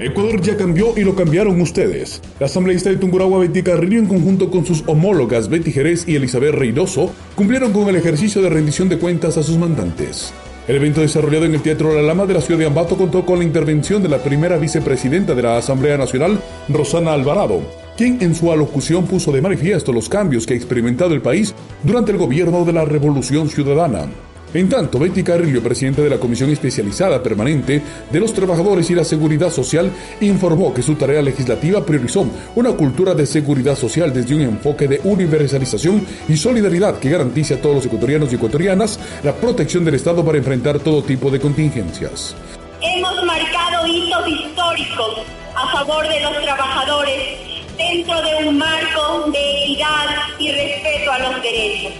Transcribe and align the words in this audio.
Ecuador 0.00 0.40
ya 0.40 0.56
cambió 0.56 0.94
y 0.96 1.04
lo 1.04 1.14
cambiaron 1.14 1.60
ustedes. 1.60 2.22
La 2.38 2.46
asambleísta 2.46 2.88
de 2.88 2.96
Tungurahua 2.96 3.40
Betty 3.40 3.62
Carrillo 3.62 3.98
en 3.98 4.06
conjunto 4.06 4.50
con 4.50 4.64
sus 4.64 4.82
homólogas 4.86 5.50
Betty 5.50 5.72
Jerez 5.72 6.08
y 6.08 6.16
Elizabeth 6.16 6.54
Reynoso 6.54 7.12
cumplieron 7.34 7.70
con 7.70 7.86
el 7.86 7.96
ejercicio 7.96 8.40
de 8.40 8.48
rendición 8.48 8.88
de 8.88 8.96
cuentas 8.96 9.36
a 9.36 9.42
sus 9.42 9.58
mandantes. 9.58 10.32
El 10.66 10.76
evento 10.76 11.02
desarrollado 11.02 11.44
en 11.44 11.54
el 11.54 11.60
Teatro 11.60 11.92
La 11.92 12.00
Lama 12.00 12.24
de 12.24 12.32
la 12.32 12.40
ciudad 12.40 12.60
de 12.60 12.66
Ambato 12.66 12.96
contó 12.96 13.26
con 13.26 13.40
la 13.40 13.44
intervención 13.44 14.02
de 14.02 14.08
la 14.08 14.22
primera 14.22 14.56
vicepresidenta 14.56 15.34
de 15.34 15.42
la 15.42 15.58
Asamblea 15.58 15.98
Nacional, 15.98 16.40
Rosana 16.70 17.12
Alvarado, 17.12 17.60
quien 17.98 18.22
en 18.22 18.34
su 18.34 18.50
alocución 18.50 19.04
puso 19.06 19.32
de 19.32 19.42
manifiesto 19.42 19.92
los 19.92 20.08
cambios 20.08 20.46
que 20.46 20.54
ha 20.54 20.56
experimentado 20.56 21.12
el 21.12 21.20
país 21.20 21.54
durante 21.82 22.12
el 22.12 22.16
gobierno 22.16 22.64
de 22.64 22.72
la 22.72 22.86
Revolución 22.86 23.50
Ciudadana. 23.50 24.08
En 24.52 24.68
tanto, 24.68 24.98
Betty 24.98 25.22
Carrillo, 25.22 25.62
presidenta 25.62 26.02
de 26.02 26.10
la 26.10 26.18
Comisión 26.18 26.50
Especializada 26.50 27.22
Permanente 27.22 27.80
de 28.10 28.20
los 28.20 28.34
Trabajadores 28.34 28.90
y 28.90 28.96
la 28.96 29.04
Seguridad 29.04 29.50
Social, 29.52 29.92
informó 30.20 30.74
que 30.74 30.82
su 30.82 30.96
tarea 30.96 31.22
legislativa 31.22 31.86
priorizó 31.86 32.26
una 32.56 32.72
cultura 32.72 33.14
de 33.14 33.26
seguridad 33.26 33.76
social 33.76 34.12
desde 34.12 34.34
un 34.34 34.40
enfoque 34.40 34.88
de 34.88 35.00
universalización 35.04 36.04
y 36.28 36.36
solidaridad 36.36 36.98
que 36.98 37.10
garantice 37.10 37.54
a 37.54 37.62
todos 37.62 37.76
los 37.76 37.86
ecuatorianos 37.86 38.32
y 38.32 38.34
ecuatorianas 38.34 38.98
la 39.22 39.36
protección 39.36 39.84
del 39.84 39.94
Estado 39.94 40.24
para 40.24 40.38
enfrentar 40.38 40.80
todo 40.80 41.00
tipo 41.04 41.30
de 41.30 41.38
contingencias. 41.38 42.34
Hemos 42.82 43.24
marcado 43.24 43.86
hitos 43.86 44.28
históricos 44.28 45.26
a 45.54 45.72
favor 45.72 46.08
de 46.08 46.20
los 46.22 46.42
trabajadores 46.42 47.38
dentro 47.76 48.20
de 48.20 48.48
un 48.48 48.58
marco 48.58 49.30
de 49.30 49.62
equidad 49.62 50.06
y 50.40 50.50
respeto 50.50 51.12
a 51.12 51.18
los 51.20 51.42
derechos, 51.42 51.92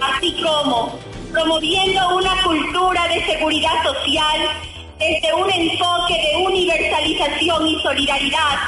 así 0.00 0.34
como 0.42 0.98
promoviendo 1.32 2.16
una 2.16 2.42
cultura 2.42 3.06
de 3.08 3.24
seguridad 3.26 3.82
social 3.82 4.40
desde 4.98 5.34
un 5.34 5.50
enfoque 5.50 6.14
de 6.14 6.36
universalización 6.44 7.66
y 7.66 7.82
solidaridad 7.82 8.58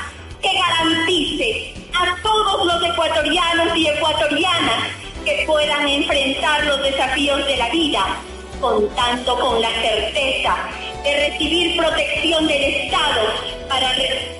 que 0.42 0.50
garantice 0.52 1.74
a 1.94 2.16
todos 2.22 2.66
los 2.66 2.90
ecuatorianos 2.90 3.76
y 3.76 3.88
ecuatorianas 3.88 4.84
que 5.24 5.44
puedan 5.46 5.86
enfrentar 5.86 6.64
los 6.64 6.82
desafíos 6.82 7.44
de 7.46 7.56
la 7.56 7.68
vida, 7.70 8.16
contando 8.60 9.38
con 9.38 9.60
la 9.60 9.70
certeza 9.82 10.56
de 11.02 11.30
recibir 11.30 11.76
protección 11.76 12.46
del 12.46 12.62
Estado 12.62 13.20
para, 13.68 13.92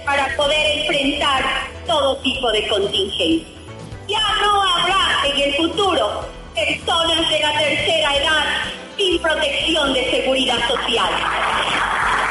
para 0.05 0.37
poder 0.37 0.79
enfrentar 0.81 1.45
todo 1.87 2.17
tipo 2.19 2.51
de 2.53 2.69
contingencia. 2.69 3.60
Personas 6.67 7.31
de 7.31 7.41
la 7.41 7.59
tercera 7.59 8.17
edad 8.17 8.45
sin 8.97 9.21
protección 9.23 9.95
de 9.95 10.11
seguridad 10.11 10.59
social. 10.69 11.11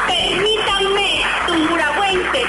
Permítanme, 0.07 1.21
tumburagüenses, 1.47 2.47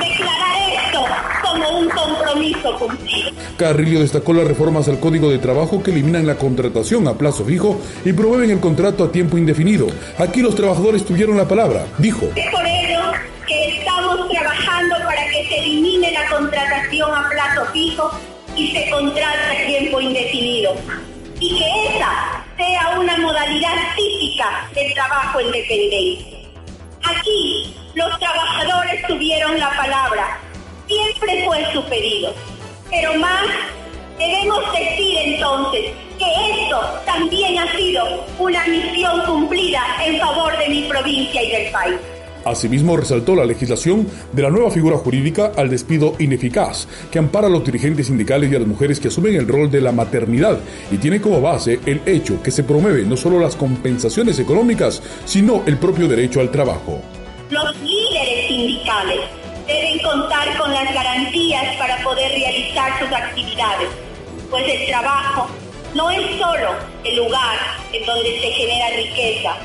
declarar 0.00 0.56
esto 0.86 1.04
como 1.42 1.78
un 1.78 1.88
compromiso 1.90 2.74
cumplido. 2.78 3.30
Carrillo 3.56 4.00
destacó 4.00 4.32
las 4.32 4.48
reformas 4.48 4.88
al 4.88 4.98
Código 4.98 5.30
de 5.30 5.38
Trabajo 5.38 5.82
que 5.82 5.90
eliminan 5.90 6.26
la 6.26 6.36
contratación 6.36 7.06
a 7.06 7.14
plazo 7.14 7.44
fijo 7.44 7.80
y 8.04 8.12
promueven 8.12 8.50
el 8.50 8.60
contrato 8.60 9.04
a 9.04 9.12
tiempo 9.12 9.38
indefinido. 9.38 9.86
Aquí 10.18 10.40
los 10.40 10.54
trabajadores 10.54 11.04
tuvieron 11.04 11.36
la 11.36 11.46
palabra, 11.46 11.86
dijo. 11.98 12.26
Es 12.34 12.50
por 12.50 12.66
ello 12.66 13.00
que 13.46 13.78
estamos 13.78 14.28
trabajando 14.28 14.96
para 15.04 15.24
que 15.26 15.46
se 15.48 15.58
elimine 15.58 16.10
la 16.12 16.28
contratación 16.28 17.14
a 17.14 17.28
plazo 17.28 17.66
fijo 17.72 18.10
y 18.56 18.72
se 18.72 18.90
contrata 18.90 19.52
a 19.52 19.66
tiempo 19.66 20.00
indefinido 20.00 20.74
y 21.40 21.58
que 21.58 21.96
esa 21.96 22.44
sea 22.56 22.98
una 22.98 23.16
modalidad 23.16 23.74
típica 23.96 24.68
del 24.74 24.92
trabajo 24.92 25.40
independiente. 25.40 26.48
Aquí 27.02 27.74
los 27.94 28.18
trabajadores 28.18 29.06
tuvieron 29.06 29.58
la 29.58 29.70
palabra, 29.70 30.38
siempre 30.86 31.44
fue 31.46 31.72
su 31.72 31.82
pedido, 31.84 32.34
pero 32.90 33.14
más 33.14 33.46
debemos 34.18 34.70
decir 34.72 35.16
entonces 35.18 35.92
que 36.18 36.62
esto 36.62 37.00
también 37.06 37.58
ha 37.58 37.72
sido 37.74 38.26
una 38.38 38.66
misión 38.66 39.22
cumplida 39.24 39.82
en 40.04 40.20
favor 40.20 40.56
de 40.58 40.68
mi 40.68 40.82
provincia 40.82 41.42
y 41.42 41.50
del 41.50 41.72
país. 41.72 41.96
Asimismo, 42.44 42.96
resaltó 42.96 43.34
la 43.34 43.44
legislación 43.44 44.06
de 44.32 44.42
la 44.42 44.50
nueva 44.50 44.70
figura 44.70 44.96
jurídica 44.96 45.52
al 45.56 45.68
despido 45.68 46.14
ineficaz, 46.18 46.88
que 47.10 47.18
ampara 47.18 47.48
a 47.48 47.50
los 47.50 47.64
dirigentes 47.64 48.06
sindicales 48.06 48.50
y 48.50 48.56
a 48.56 48.58
las 48.58 48.68
mujeres 48.68 48.98
que 48.98 49.08
asumen 49.08 49.34
el 49.34 49.46
rol 49.46 49.70
de 49.70 49.80
la 49.80 49.92
maternidad 49.92 50.58
y 50.90 50.96
tiene 50.96 51.20
como 51.20 51.40
base 51.40 51.80
el 51.84 52.00
hecho 52.06 52.42
que 52.42 52.50
se 52.50 52.64
promueve 52.64 53.04
no 53.04 53.16
solo 53.16 53.38
las 53.38 53.56
compensaciones 53.56 54.38
económicas, 54.38 55.02
sino 55.24 55.62
el 55.66 55.76
propio 55.76 56.08
derecho 56.08 56.40
al 56.40 56.50
trabajo. 56.50 57.02
Los 57.50 57.76
líderes 57.82 58.48
sindicales 58.48 59.20
deben 59.66 59.98
contar 60.02 60.56
con 60.56 60.72
las 60.72 60.92
garantías 60.94 61.76
para 61.76 62.02
poder 62.02 62.30
realizar 62.32 62.98
sus 62.98 63.12
actividades, 63.12 63.88
pues 64.50 64.64
el 64.66 64.86
trabajo 64.86 65.48
no 65.94 66.10
es 66.10 66.20
solo 66.38 66.70
el 67.04 67.16
lugar 67.16 67.58
en 67.92 68.06
donde 68.06 68.40
se 68.40 68.50
genera 68.52 68.96
riqueza, 68.96 69.56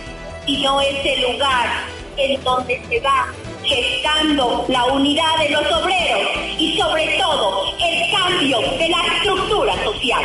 sino 0.46 0.82
es 0.82 1.06
el 1.06 1.22
lugar 1.32 1.95
en 2.18 2.44
donde 2.44 2.82
se 2.90 3.00
va 3.02 3.28
gestando 3.64 4.66
la 4.68 4.86
unidad 4.86 5.38
de 5.40 5.50
los 5.50 5.72
obreros 5.72 6.22
y 6.60 6.78
sobre 6.78 7.18
todo 7.18 7.74
el 7.84 8.12
cambio 8.12 8.60
de 8.78 8.90
la 8.90 9.02
estructura 9.16 9.74
social. 9.84 10.24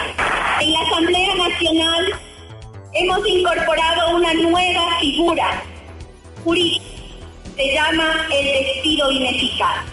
En 0.60 0.72
la 0.72 0.80
Asamblea 0.80 1.34
Nacional 1.36 2.20
hemos 2.92 3.26
incorporado 3.26 4.16
una 4.16 4.34
nueva 4.34 4.98
figura 5.00 5.62
jurídica, 6.44 6.84
se 7.56 7.74
llama 7.74 8.26
el 8.32 8.46
despido 8.46 9.10
ineficaz, 9.10 9.84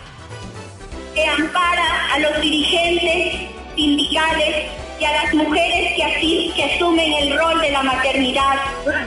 que 1.14 1.26
ampara 1.26 2.14
a 2.14 2.20
los 2.20 2.42
dirigentes 2.42 3.50
sindicales 3.76 4.66
y 5.00 5.06
a 5.06 5.24
las 5.24 5.34
mujeres 5.34 5.94
que, 5.96 6.04
así, 6.04 6.52
que 6.56 6.64
asumen 6.64 7.14
el 7.14 7.38
rol 7.38 7.62
de 7.62 7.72
la 7.72 7.84
maternidad 7.84 8.56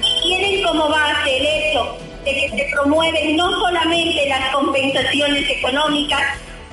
y 0.03 0.22
tienen 0.22 0.62
como 0.65 0.89
base 0.89 1.37
el 1.37 1.47
hecho 1.47 2.09
que 2.25 2.49
se 2.51 2.69
promueven 2.73 3.37
no 3.37 3.51
solamente 3.59 4.29
las 4.29 4.55
compensaciones 4.55 5.49
económicas, 5.51 6.21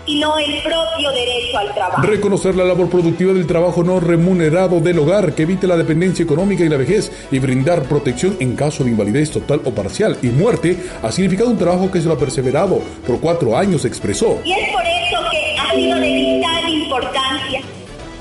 sino 0.06 0.38
el 0.40 0.62
propio 0.63 1.12
derecho 1.12 1.58
al 1.58 1.74
trabajo. 1.74 2.02
Reconocer 2.02 2.56
la 2.56 2.63
labor 2.63 2.90
productiva 2.90 3.34
del 3.34 3.46
trabajo 3.46 3.84
no 3.84 4.00
remunerado 4.00 4.80
del 4.80 5.00
hogar 5.00 5.35
que 5.35 5.44
evite 5.44 5.68
la 5.68 5.75
dependencia 5.75 6.24
económica 6.24 6.63
y 6.63 6.69
la 6.69 6.78
vejez 6.78 7.12
y 7.30 7.40
brindar 7.40 7.84
protección 7.84 8.38
en 8.40 8.56
caso 8.56 8.85
de 8.85 8.91
invalidez 8.91 9.31
total 9.31 9.62
o 9.66 9.72
parcial 9.72 10.18
y 10.22 10.28
muerte 10.28 10.78
ha 11.03 11.12
significado 11.12 11.50
un 11.50 11.58
trabajo 11.58 11.91
que 11.91 12.00
se 12.00 12.08
lo 12.08 12.14
ha 12.14 12.18
perseverado 12.18 12.81
por 13.06 13.19
cuatro 13.19 13.58
años, 13.58 13.84
expresó. 13.84 14.40
Y 14.46 14.53
es 14.53 14.72
por 14.72 14.84
eso 14.84 15.29
que 15.29 15.58
ha 15.59 15.75
sido 15.75 16.00
de 16.00 16.14
vital 16.14 16.69
importancia 16.69 17.62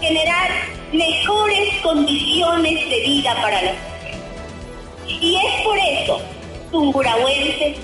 generar 0.01 0.51
mejores 0.93 1.69
condiciones 1.83 2.91
de 2.91 3.01
vida 3.01 3.35
para 3.41 3.63
las 3.63 3.75
mujeres. 3.75 5.23
Y 5.23 5.37
es 5.37 5.65
por 5.65 5.79
eso 5.79 6.36
tungurahuenses 6.77 7.79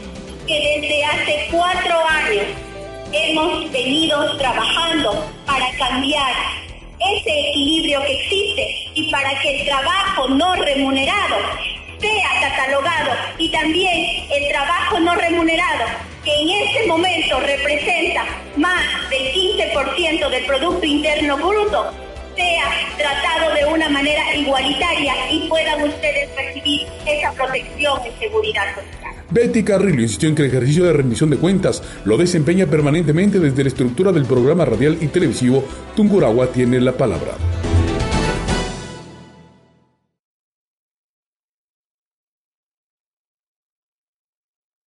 que 0.47 0.81
desde 0.83 1.03
hace 1.03 1.49
cuatro 1.51 1.95
años 2.07 2.45
hemos 3.11 3.73
venido 3.73 4.37
trabajando 4.37 5.27
para 5.47 5.67
cambiar 5.79 6.35
ese 7.01 7.49
equilibrio 7.49 8.03
que 8.05 8.13
existe 8.21 8.91
y 8.95 9.11
para 9.11 9.31
que 9.41 9.61
el 9.61 9.67
trabajo 9.67 10.29
no 10.29 10.55
remunerado 10.57 11.37
sea 12.01 12.29
catalogado 12.43 13.13
y 13.39 13.49
también 13.49 14.27
el 14.31 14.49
trabajo 14.49 15.01
no 15.01 15.15
remunerado 15.15 15.87
que 16.23 16.43
en 16.43 16.51
este 16.51 16.87
momento 16.87 17.41
representa 17.41 18.27
más 18.57 18.85
del 19.09 19.33
15% 19.33 20.29
del 20.29 20.45
Producto 20.45 20.85
Interno 20.85 21.39
Bruto 21.39 21.93
sea 22.37 22.65
tratado 22.99 23.55
de 23.55 23.65
una 23.67 23.89
manera 23.89 24.35
igualitaria 24.35 25.15
y 25.31 25.49
puedan 25.49 25.83
ustedes 25.83 26.29
recibir 26.37 26.92
esa 27.07 27.33
protección 27.33 28.01
y 28.07 28.19
seguridad 28.19 28.75
social. 28.75 29.15
Betty 29.31 29.63
Carrillo 29.63 30.03
insistió 30.03 30.29
en 30.29 30.35
que 30.35 30.43
el 30.43 30.49
ejercicio 30.49 30.85
de 30.85 30.93
rendición 30.93 31.31
de 31.31 31.39
cuentas 31.39 31.83
lo 32.05 32.17
desempeña 32.17 32.67
permanentemente 32.67 33.39
desde 33.39 33.63
la 33.63 33.69
estructura 33.69 34.13
del 34.13 34.27
programa 34.27 34.65
radial 34.65 34.99
y 35.01 35.07
televisivo 35.07 35.65
Tunguragua 35.97 36.49
tiene 36.49 36.81
la 36.81 36.93
palabra. 36.93 37.33